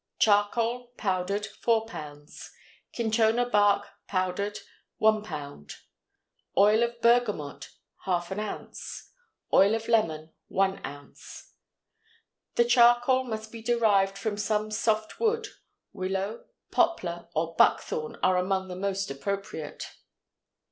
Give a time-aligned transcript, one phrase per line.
[0.17, 2.49] Charcoal, powdered 4 lb.
[2.91, 4.57] Cinchona bark, powered
[4.97, 5.73] 1 lb.
[6.57, 7.69] Oil of bergamot
[8.07, 9.11] ½ oz.
[9.53, 11.51] Oil of lemon 1 oz.
[12.55, 15.49] The charcoal must be derived from some soft wood;
[15.93, 19.85] willow, poplar, or buckthorn are among the most appropriate.